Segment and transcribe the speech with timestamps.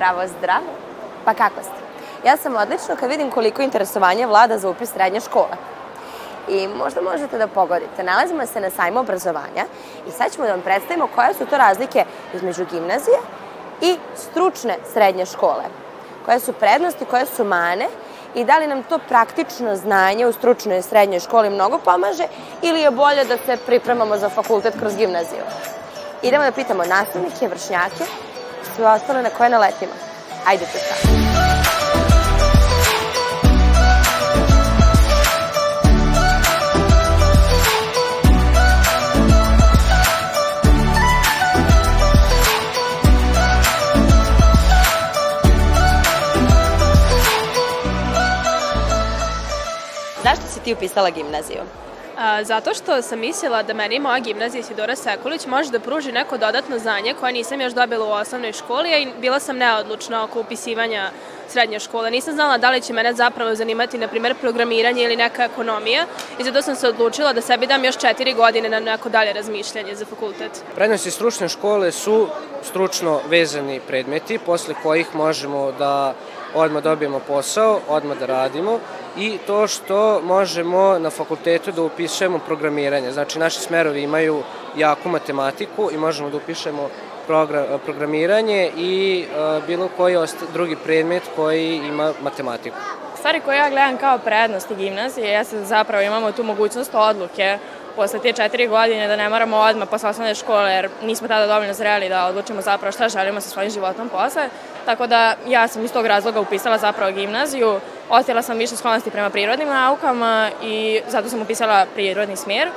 [0.00, 0.72] Zdravo, zdravo.
[1.24, 1.80] Pa kako ste?
[2.28, 5.56] Ja sam odlično kad vidim koliko interesovanja vlada za upis srednje škole.
[6.48, 8.02] I možda možete da pogodite.
[8.02, 9.64] Nalazimo se na sajmu obrazovanja
[10.08, 12.04] i sad ćemo da vam predstavimo koje su to razlike
[12.34, 13.16] između gimnazije
[13.80, 15.64] i stručne srednje škole.
[16.24, 17.86] Koje su prednosti, koje su mane
[18.34, 22.24] i da li nam to praktično znanje u stručnoj srednjoj školi mnogo pomaže
[22.62, 25.44] ili je bolje da se pripremamo za fakultet kroz gimnaziju.
[26.22, 28.04] Idemo da pitamo nastavnike, vršnjake,
[28.76, 29.92] sve ostale na koje naletimo.
[30.46, 31.10] Ajde te sad.
[50.22, 51.60] Zašto si ti upisala gimnaziju?
[52.42, 56.78] Zato što sam mislila da meni moja gimnazija Isidora Sekulić može da pruži neko dodatno
[56.78, 61.10] znanje koje nisam još dobila u osnovnoj školi, i bila sam neodlučna oko upisivanja
[61.48, 62.10] srednje škole.
[62.10, 66.06] Nisam znala da li će mene zapravo zanimati, na primer, programiranje ili neka ekonomija
[66.38, 69.94] i zato sam se odlučila da sebi dam još četiri godine na neko dalje razmišljanje
[69.94, 70.64] za fakultet.
[70.74, 72.28] Prednosti stručne škole su
[72.62, 76.14] stručno vezani predmeti, posle kojih možemo da
[76.54, 78.78] odmah dobijemo posao, odmah da radimo
[79.16, 83.12] i to što možemo na fakultetu da upišemo programiranje.
[83.12, 84.42] Znači, naši smerovi imaju
[84.76, 86.88] jaku matematiku i možemo da upišemo
[87.28, 90.16] progra- programiranje i e, bilo koji
[90.52, 92.76] drugi predmet koji ima matematiku.
[93.18, 97.58] Stvari koje ja gledam kao prednosti gimnazije jeste da zapravo imamo tu mogućnost odluke
[98.00, 101.74] posle te četiri godine da ne moramo odmah posle osnovne škole jer nismo tada dovoljno
[101.74, 104.48] zreli da odlučimo zapravo šta želimo sa svojim životom posle.
[104.84, 107.80] Tako da ja sam iz tog razloga upisala zapravo gimnaziju.
[108.10, 112.68] Otela sam više sklonosti prema prirodnim naukama i zato sam upisala prirodni smjer.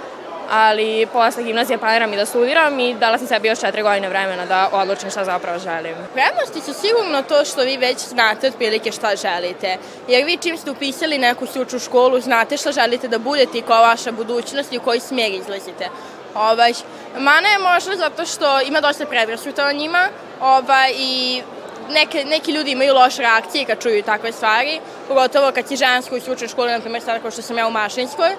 [0.53, 4.45] Ali posle gimnazije planiram i da studiram i dala sam sebi još četiri godine vremena
[4.45, 5.95] da odlučim šta zapravo želim.
[6.13, 9.77] Prednosti su sigurno to što vi već znate otprilike šta želite.
[10.07, 13.81] Jer vi čim ste upisali neku stručnu školu, znate šta želite da budete i koja
[13.81, 15.89] vaša budućnost i u koji smjer izlazite.
[16.35, 16.73] Ovaj,
[17.17, 20.07] mana je možda zato što ima dosta predrasuta o njima
[20.41, 21.41] ovaj, i
[21.89, 26.19] neke, neki ljudi imaju loše reakcije kad čuju takve stvari, pogotovo kad si žensko u
[26.19, 28.29] stručnoj školi, na primjer sada kao što sam ja u mašinskoj,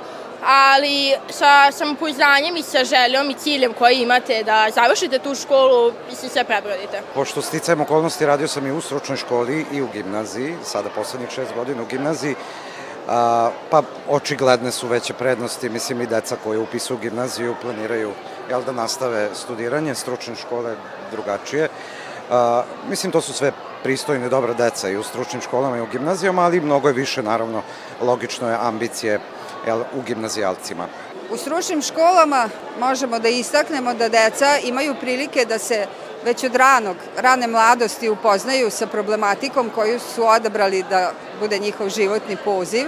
[0.44, 6.28] ali sa samopouznanjem i sa željom i ciljem koji imate da završite tu školu se
[6.28, 7.02] sve prebrodite.
[7.14, 11.54] Pošto sticajem okolnosti radio sam i u stručnoj školi i u gimnaziji, sada poslednjih šest
[11.54, 12.34] godina u gimnaziji,
[13.08, 18.12] a, pa očigledne su veće prednosti, mislim i deca koje upisuju gimnaziju planiraju
[18.50, 20.76] jel, da nastave studiranje, stručne škole
[21.10, 21.68] drugačije.
[22.30, 23.52] A, mislim, to su sve
[23.82, 27.62] pristojne, dobra deca i u stručnim školama i u gimnazijama, ali mnogo je više, naravno,
[28.00, 29.20] logično je ambicije
[29.72, 30.86] u gimnazijalcima.
[31.30, 32.48] U stručnim školama
[32.80, 35.86] možemo da istaknemo da deca imaju prilike da se
[36.24, 42.36] već od ranog, rane mladosti upoznaju sa problematikom koju su odabrali da bude njihov životni
[42.44, 42.86] poziv.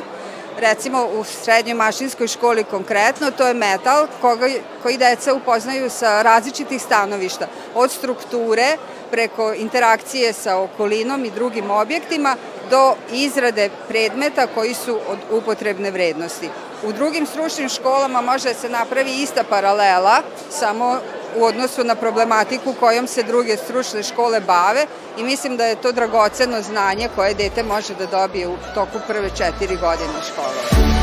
[0.59, 4.47] Recimo u srednjoj mašinskoj školi konkretno, to je metal koga,
[4.83, 8.77] koji deca upoznaju sa različitih stanovišta, od strukture
[9.11, 12.37] preko interakcije sa okolinom i drugim objektima
[12.71, 16.49] do izrade predmeta koji su od upotrebne vrednosti.
[16.83, 20.99] U drugim stručnim školama može se napravi ista paralela, samo
[21.37, 24.87] u odnosu na problematiku kojom se druge stručne škole bave
[25.19, 29.31] i mislim da je to dragoceno znanje koje dete može da dobije u toku prve
[29.31, 30.96] četiri godine škole.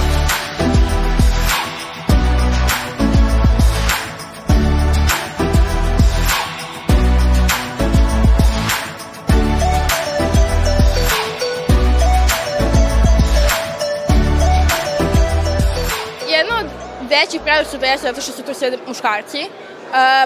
[17.54, 19.48] Predrasuda jeste zato što su tu sve muškarci, e,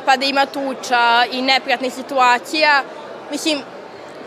[0.06, 2.84] pa da ima tuča i neprijatnih situacija.
[3.32, 3.62] Mislim,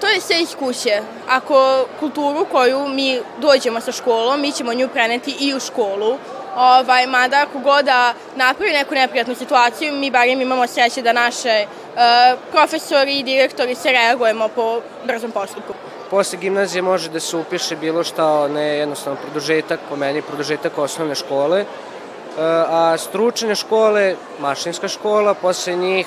[0.00, 1.00] to je sve iz kuće.
[1.29, 6.19] Ako kulturu koju mi dođemo sa školom, mi ćemo nju preneti i u školu.
[6.56, 11.67] Ovaj, mada ako god da napravi neku neprijatnu situaciju, mi barem imamo sreće da naše
[11.67, 15.73] uh, profesori i direktori se reagujemo po brzom postupku.
[16.11, 21.14] Posle gimnazije može da se upiše bilo šta, ne jednostavno produžetak, po meni produžetak osnovne
[21.14, 21.64] škole
[22.38, 26.06] a stručne škole, mašinska škola, posle njih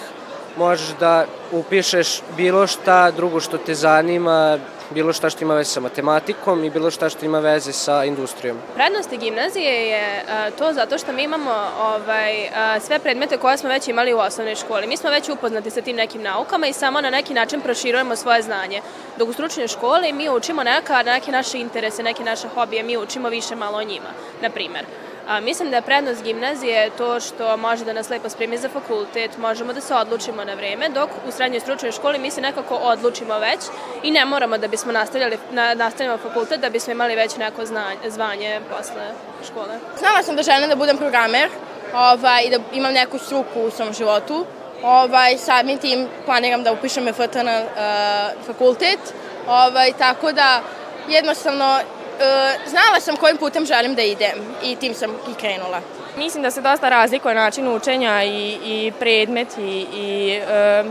[0.57, 4.57] možeš da upišeš bilo šta drugo što te zanima,
[4.89, 8.57] bilo šta što ima veze sa matematikom i bilo šta što ima veze sa industrijom.
[8.75, 10.25] Prednosti gimnazije je
[10.57, 12.49] to zato što mi imamo ovaj,
[12.81, 14.87] sve predmete koje smo već imali u osnovnoj školi.
[14.87, 18.41] Mi smo već upoznati sa tim nekim naukama i samo na neki način proširujemo svoje
[18.41, 18.81] znanje.
[19.17, 23.29] Dok u stručnoj školi mi učimo neka, neke naše interese, neke naše hobije, mi učimo
[23.29, 24.09] više malo o njima,
[24.41, 24.85] na primer.
[25.27, 29.37] A, mislim da je prednost gimnazije to što može da nas lepo spremi za fakultet,
[29.37, 33.39] možemo da se odlučimo na vreme, dok u srednjoj stručnoj školi mi se nekako odlučimo
[33.39, 33.59] već
[34.03, 37.97] i ne moramo da bismo nastavljali, na, nastavljamo fakultet da bismo imali već neko znanje,
[38.09, 39.11] zvanje posle
[39.45, 39.79] škole.
[39.99, 41.49] Znala sam da želim da budem programer
[41.93, 44.45] ovaj, i da imam neku struku u svom životu.
[44.83, 48.99] Ovaj, samim tim planiram da upišem FT na uh, fakultet,
[49.47, 50.61] ovaj, tako da
[51.07, 51.79] jednostavno
[52.68, 55.81] znala sam kojim putem želim da idem i tim sam i krenula.
[56.18, 60.83] Mislim da se dosta razlikuje način učenja i, i predmet i, i e,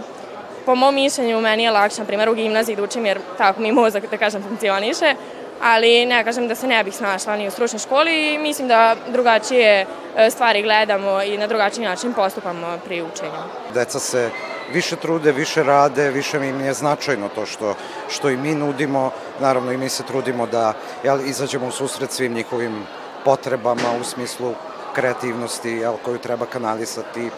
[0.66, 3.72] po mom mišljenju meni je lakše, na primjer, u gimnaziji da učim jer tako mi
[3.72, 5.14] mozak, da kažem, funkcioniše,
[5.62, 8.96] ali ne kažem da se ne bih snašla ni u stručnoj školi i mislim da
[9.08, 9.86] drugačije
[10.16, 13.42] e, stvari gledamo i na drugačiji način postupamo pri učenju.
[13.74, 14.30] Deca se
[14.72, 17.74] više trude, više rade, više im je značajno to što,
[18.08, 19.10] što i mi nudimo.
[19.40, 20.74] Naravno i mi se trudimo da
[21.04, 22.86] jel, izađemo u susret svim njihovim
[23.24, 24.54] potrebama u smislu
[24.94, 27.30] kreativnosti jel, koju treba kanalisati,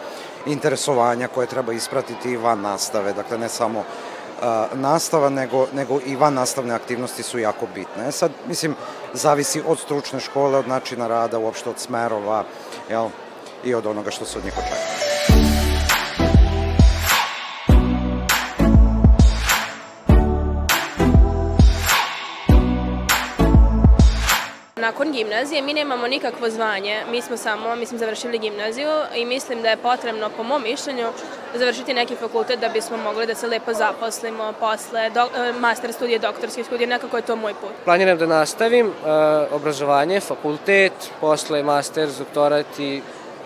[0.45, 3.83] interesovanja koje treba ispratiti van nastave, dakle ne samo
[4.41, 8.07] a, nastava, nego, nego i van nastavne aktivnosti su jako bitne.
[8.07, 8.75] E sad, mislim,
[9.13, 12.43] zavisi od stručne škole, od načina rada, uopšte od smerova,
[12.89, 13.09] jel,
[13.63, 15.04] i od onoga što se od njih očekuje.
[24.95, 29.69] Nakon gimnazije mi nemamo nikakvo zvanje, mi smo samo, mislim, završili gimnaziju i mislim da
[29.69, 31.07] je potrebno, po mom mišljenju,
[31.55, 36.19] završiti neki fakultet da bismo mogli da se lepo zaposlimo posle do, e, master studije,
[36.19, 37.69] doktorske studije, nekako je to moj put.
[37.85, 38.93] Planiram da nastavim uh,
[39.51, 43.01] obrazovanje, fakultet, posle master, doktorat i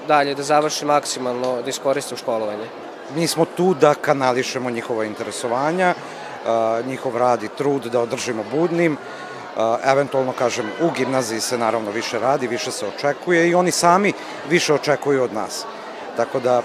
[0.07, 2.65] dalje da završim maksimalno, da iskoristim školovanje.
[3.15, 8.97] Mi smo tu da kanališemo njihova interesovanja, uh, njihov rad i trud da održimo budnim,
[9.83, 14.13] eventualno, kažem, u gimnaziji se naravno više radi, više se očekuje i oni sami
[14.49, 15.65] više očekuju od nas.
[16.17, 16.61] Tako da,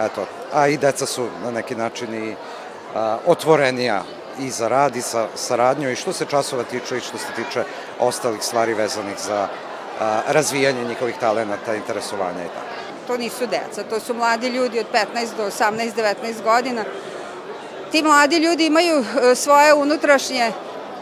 [0.00, 2.34] eto, a i deca su na neki način i
[2.94, 4.02] a, otvorenija
[4.38, 7.64] i za rad i sa saradnju i što se časova tiče i što se tiče
[8.00, 9.48] ostalih stvari vezanih za
[10.00, 12.76] a, razvijanje njihovih talenata, interesovanja i tako.
[13.06, 16.84] To nisu deca, to su mladi ljudi od 15 do 18, 19 godina.
[17.92, 20.52] Ti mladi ljudi imaju e, svoje unutrašnje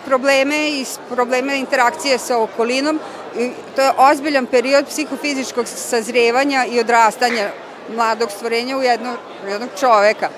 [0.05, 3.01] probleme i probleme interakcije sa okolinom.
[3.39, 7.51] I to je ozbiljan period psihofizičkog sazrevanja i odrastanja
[7.95, 9.17] mladog stvorenja u jedno,
[9.49, 10.29] jednog čoveka.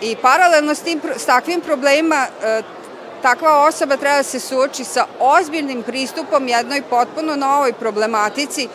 [0.00, 2.62] I paralelno s, tim, s takvim problemima e,
[3.22, 8.68] takva osoba treba da se suoči sa ozbiljnim pristupom jednoj potpuno novoj problematici,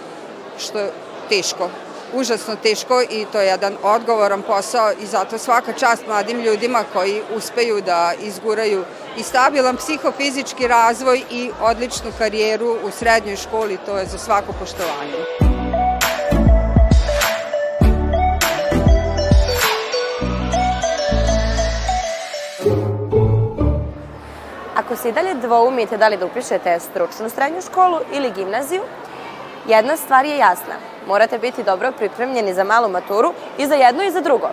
[0.58, 0.92] što je
[1.30, 1.70] teško
[2.14, 7.22] užasno teško i to je jedan odgovoran posao i zato svaka čast mladim ljudima koji
[7.36, 8.84] uspeju da izguraju
[9.18, 15.26] i stabilan psihofizički razvoj i odličnu karijeru u srednjoj školi, to je za svako poštovanje.
[24.76, 28.82] Ako se i dalje dvoumite da li da upišete stručnu srednju školu ili gimnaziju,
[29.68, 30.76] jedna stvar je jasna–
[31.08, 34.50] morate biti dobro pripremljeni za malu maturu i za jedno i za drugo.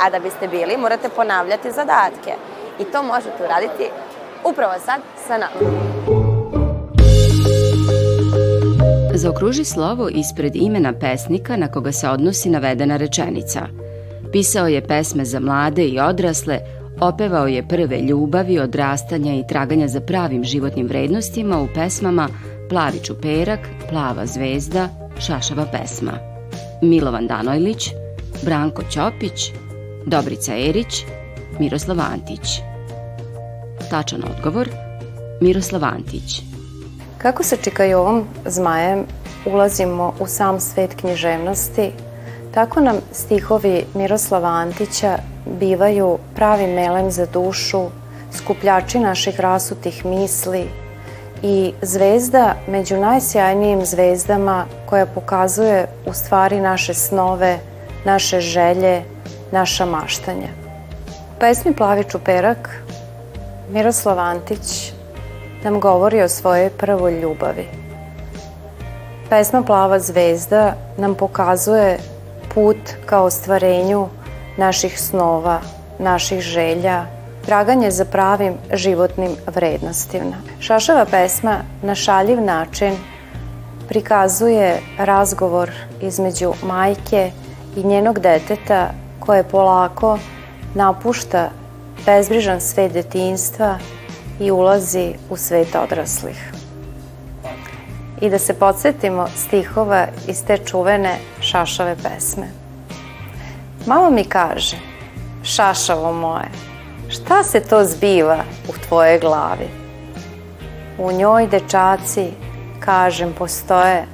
[0.00, 2.32] A da biste bili, morate ponavljati zadatke.
[2.80, 3.90] I to možete uraditi
[4.44, 5.52] upravo sad sa nama.
[9.14, 13.60] Zaokruži slovo ispred imena pesnika na koga se odnosi navedena rečenica.
[14.32, 16.58] Pisao je pesme za mlade i odrasle,
[17.00, 22.28] opevao je prve ljubavi, odrastanja i traganja za pravim životnim vrednostima u pesmama
[22.72, 24.88] Plavi čuperak, Plava zvezda,
[25.20, 26.12] Šašava pesma.
[26.82, 27.90] Milovan Danojlić,
[28.44, 29.52] Branko Ćopić,
[30.06, 31.04] Dobrica Erić,
[31.58, 32.60] Miroslav Antić.
[33.90, 34.68] Tačan odgovor,
[35.40, 36.42] Miroslav Antić.
[37.18, 39.04] Kako sa Čikajovom zmajem
[39.46, 41.90] ulazimo u sam svet književnosti,
[42.54, 45.18] tako nam stihovi Miroslava Antića
[45.60, 47.82] bivaju pravi melem za dušu,
[48.32, 50.81] skupljači naših rasutih misli,
[51.42, 57.58] i zvezda među najsjajnijim zvezdama koja pokazuje u stvari naše snove,
[58.04, 59.02] naše želje,
[59.52, 60.48] naša maštanja.
[61.40, 62.82] Pesmi Plavi čuperak
[63.70, 64.92] Miroslav Antić
[65.64, 67.66] nam govori o svojoj prvoj ljubavi.
[69.30, 71.98] pesma Plava zvezda nam pokazuje
[72.54, 74.08] put ka ostvarenju
[74.56, 75.60] naših snova,
[75.98, 77.06] naših želja,
[77.44, 80.36] traganje za pravim životnim vrednostima.
[80.60, 82.96] Šašava pesma na šaljiv način
[83.88, 85.70] prikazuje razgovor
[86.00, 87.30] između majke
[87.76, 90.18] i njenog deteta koje polako
[90.74, 91.50] napušta
[92.06, 93.78] bezbrižan svet detinstva
[94.40, 96.52] i ulazi u svet odraslih.
[98.20, 102.46] I da se podsjetimo stihova iz te čuvene šašave pesme.
[103.86, 104.76] Mama mi kaže,
[105.42, 106.48] šašavo moje,
[107.12, 109.68] šta se to zbiva u tvojoj glavi?
[110.98, 112.26] U njoj dečaci,
[112.80, 114.04] kažem, postoje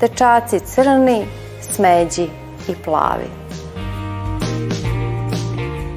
[0.00, 1.24] dečaci crni,
[1.60, 2.22] smeđi
[2.68, 3.24] i plavi.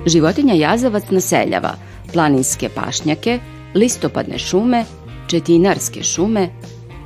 [0.06, 1.74] Životinja jazavac naseljava
[2.14, 3.40] planinske pašnjake,
[3.76, 4.86] listopadne šume,
[5.28, 6.50] četinarske šume,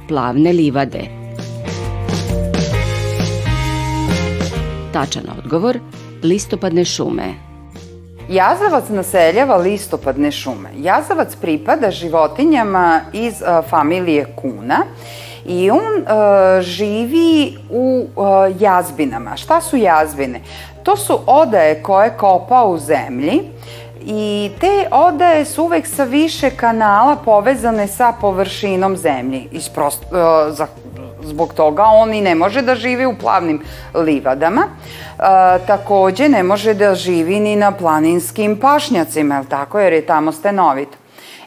[0.08, 1.04] plavne livade.
[4.94, 5.80] Tačan odgovor,
[6.24, 7.55] listopadne šume.
[8.30, 10.70] Jazavac naseljava listopadne šume.
[10.78, 14.78] Jazavac pripada životinjama iz familije kuna
[15.46, 16.06] i on
[16.62, 18.08] živi u
[18.60, 19.38] jazbinama.
[19.38, 20.42] Šta su jazbine?
[20.84, 23.42] To su odaje koje kopa u zemlji
[24.06, 29.48] i te odaje su uvek sa više kanala povezane sa površinom zemlji.
[29.52, 30.18] Isprost, uh,
[30.56, 30.68] za,
[31.26, 33.62] zbog toga on i ne može da živi u plavnim
[33.94, 34.62] livadama.
[34.62, 35.22] E,
[35.68, 40.98] takođe ne može da živi ni na planinskim pašnjacima, je tako, jer je tamo stenovito.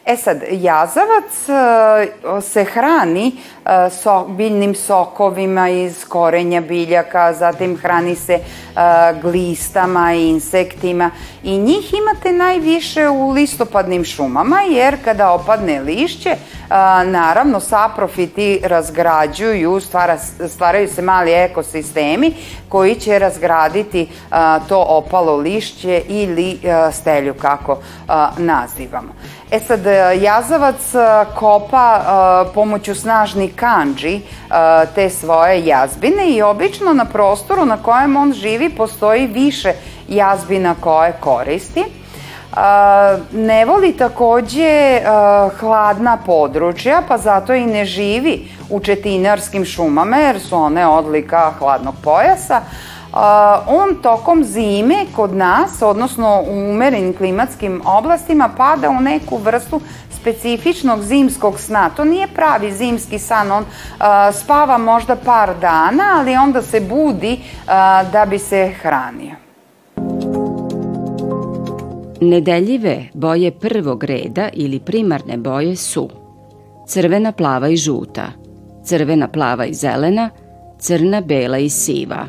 [0.05, 8.15] E sad, jazavac uh, se hrani uh, so, biljnim sokovima iz korenja biljaka, zatim hrani
[8.15, 11.11] se uh, glistama i insektima
[11.43, 16.35] i njih imate najviše u listopadnim šumama jer kada opadne lišće,
[17.05, 22.33] naravno saprofiti razgrađuju, stvara, stvaraju se mali ekosistemi
[22.69, 24.07] koji će razgraditi
[24.69, 26.59] to opalo lišće ili
[26.91, 27.77] stelju kako
[28.37, 29.13] nazivamo.
[29.51, 29.79] E sad,
[30.21, 30.75] jazavac
[31.35, 32.01] kopa
[32.53, 34.21] pomoću snažnih kanđi
[34.95, 39.73] te svoje jazbine i obično na prostoru na kojem on živi postoji više
[40.07, 41.83] jazbina koje koristi.
[43.31, 45.01] Ne voli takođe
[45.59, 51.95] hladna područja, pa zato i ne živi u četinarskim šumama, jer su one odlika hladnog
[52.03, 52.61] pojasa.
[53.67, 61.01] On tokom zime kod nas, odnosno u umerenim klimatskim oblastima, pada u neku vrstu specifičnog
[61.01, 61.89] zimskog sna.
[61.89, 63.65] To nije pravi zimski san, on
[64.33, 67.39] spava možda par dana, ali onda se budi
[68.11, 69.35] da bi se hranio.
[72.21, 76.09] Nedeljive boje prvog reda ili primarne boje su
[76.87, 78.25] crvena, plava i žuta,
[78.85, 80.29] crvena, plava i zelena,
[80.79, 82.25] crna, bela i siva.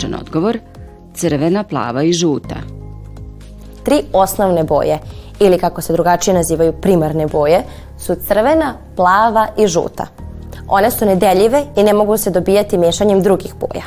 [0.00, 0.58] Tačan odgovor
[1.14, 2.56] crvena, plava i žuta.
[3.84, 4.98] Tri osnovne boje,
[5.40, 7.62] ili kako se drugačije nazivaju primarne boje,
[7.98, 10.06] su crvena, plava i žuta.
[10.68, 13.84] One su nedeljive i ne mogu se dobijati mešanjem drugih boja.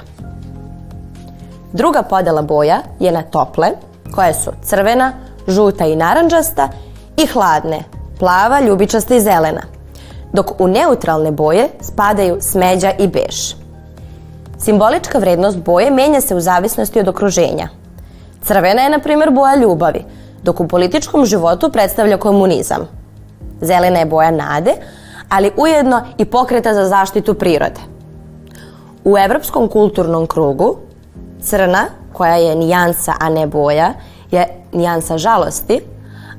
[1.72, 3.68] Druga podela boja je na tople,
[4.16, 5.14] koje su crvena,
[5.48, 6.70] žuta i naranđasta
[7.18, 7.84] i hladne,
[8.20, 9.62] plava, ljubičasta i zelena,
[10.34, 13.63] dok u neutralne boje spadaju smeđa i bež.
[14.64, 17.68] Simbolička vrednost boje menja se u zavisnosti od okruženja.
[18.42, 20.06] Crvena je, na primjer, boja ljubavi,
[20.44, 22.88] dok u političkom životu predstavlja komunizam.
[23.62, 24.74] Zelena je boja nade,
[25.30, 27.82] ali ujedno i pokreta za zaštitu prirode.
[29.04, 30.78] U evropskom kulturnom krugu
[31.42, 33.94] Crna, koja je nijansa, a ne boja,
[34.32, 35.80] je nijansa žalosti,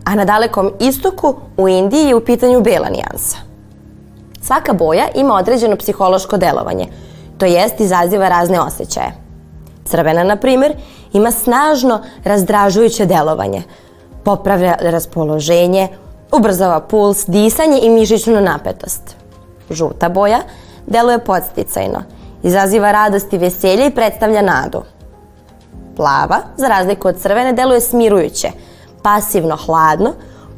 [0.04, 3.37] a na dalekom istoku u Indiji je u pitanju bela nijansa.
[4.43, 6.88] Svaka boja ima određeno psihološko delovanje,
[7.45, 9.13] to jest izaziva razne osjećaje.
[9.85, 10.77] Crvena, na primjer,
[11.13, 13.63] ima snažno razdražujuće delovanje,
[14.25, 15.89] popravlja raspoloženje,
[16.33, 19.17] ubrzava puls, disanje i mišićnu napetost.
[19.71, 20.41] Žuta boja
[20.87, 22.03] deluje podsticajno,
[22.43, 24.83] izaziva radost i veselje i predstavlja nadu.
[25.97, 28.49] Plava, za razliku od crvene, deluje smirujuće,
[29.03, 30.13] pasivno hladno,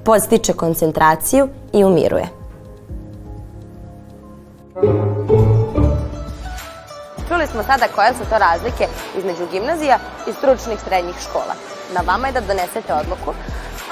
[0.05, 2.29] podstiče koncentraciju i umiruje.
[7.29, 8.87] Čuli smo sada koje su to razlike
[9.19, 11.55] između gimnazija i stručnih srednjih škola.
[11.95, 13.35] Na vama je da donesete odluku,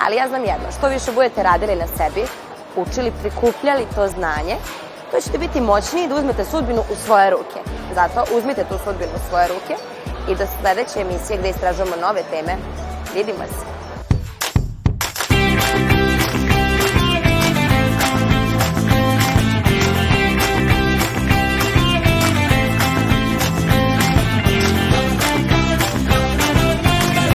[0.07, 2.27] ali ja znam jedno, što više budete radili na sebi,
[2.77, 4.57] učili, prikupljali to znanje,
[5.11, 7.61] to ćete biti moćniji da uzmete sudbinu u svoje ruke.
[7.95, 9.75] Zato uzmite tu sudbinu u svoje ruke
[10.29, 12.57] i do sledeće emisije gde istražujemo nove teme.
[13.15, 13.84] Vidimo se!